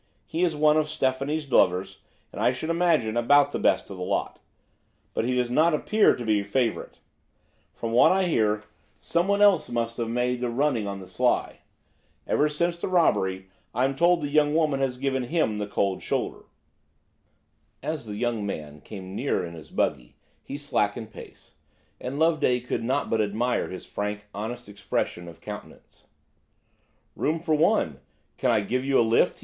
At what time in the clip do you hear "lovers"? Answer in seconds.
1.51-1.99